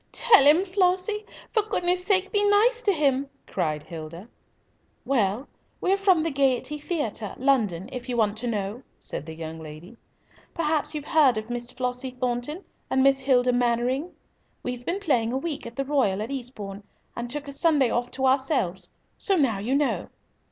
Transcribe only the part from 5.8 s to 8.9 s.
from the Gaiety Theatre, London, if you want to know,"